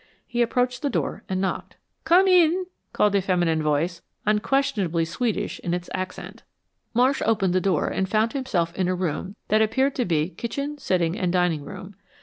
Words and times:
He 0.25 0.41
approached 0.41 0.81
the 0.81 0.89
door 0.89 1.23
and 1.29 1.39
knocked. 1.39 1.77
"Come 2.05 2.27
in," 2.27 2.65
called 2.91 3.13
a 3.13 3.21
feminine 3.21 3.61
voice, 3.61 4.01
unquestionably 4.25 5.05
Swedish 5.05 5.59
in 5.59 5.75
its 5.75 5.91
accent. 5.93 6.41
Marsh 6.95 7.21
opened 7.23 7.53
the 7.53 7.61
door 7.61 7.87
and 7.87 8.09
found 8.09 8.33
himself 8.33 8.75
in 8.75 8.87
a 8.87 8.95
room 8.95 9.35
that 9.49 9.61
appeared 9.61 9.93
to 9.97 10.05
be 10.05 10.29
kitchen, 10.29 10.79
sitting 10.79 11.15
and 11.19 11.31
dining 11.31 11.63
room. 11.63 11.93